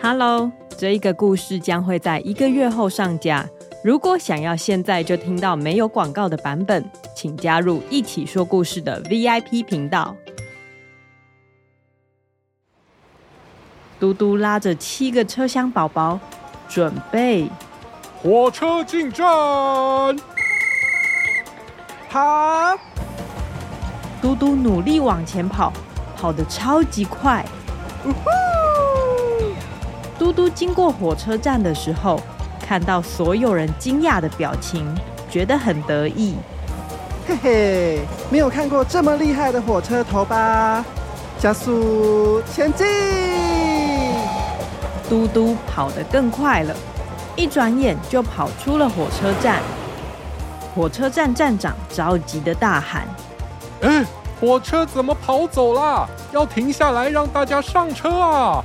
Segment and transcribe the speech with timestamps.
[0.00, 3.44] Hello，这一个故事将会在一个月后上架。
[3.82, 10.14] 如果想要现在就听到没有广告的版本，请加入一起说故事的 VIP 频道。
[13.98, 16.20] 嘟嘟拉着七个车厢宝宝，
[16.68, 17.48] 准备
[18.22, 19.26] 火车进站。
[22.08, 22.78] 好，
[24.22, 25.72] 嘟嘟努力往前跑，
[26.16, 27.44] 跑得超级快。
[28.06, 28.47] 呜呼！
[30.18, 32.20] 嘟嘟经过火车站的时候，
[32.60, 34.84] 看到所有人惊讶的表情，
[35.30, 36.34] 觉得很得意。
[37.26, 40.84] 嘿嘿，没有看过这么厉害的火车头吧？
[41.38, 42.84] 加速前进！
[45.08, 46.74] 嘟嘟跑得更快了，
[47.36, 49.62] 一转眼就跑出了火车站。
[50.74, 53.06] 火车站站长着急的大喊
[53.82, 54.04] ：“哎，
[54.40, 56.08] 火车怎么跑走了？
[56.32, 58.64] 要停下来让大家上车啊